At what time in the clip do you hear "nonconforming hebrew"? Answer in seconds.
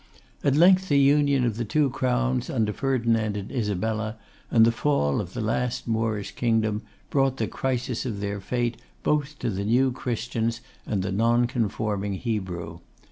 11.11-12.79